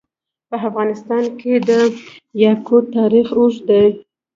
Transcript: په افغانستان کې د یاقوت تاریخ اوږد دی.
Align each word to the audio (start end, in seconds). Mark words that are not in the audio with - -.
په 0.49 0.55
افغانستان 0.69 1.23
کې 1.39 1.53
د 1.69 1.69
یاقوت 2.43 2.85
تاریخ 2.97 3.27
اوږد 3.37 3.63
دی. 3.69 3.87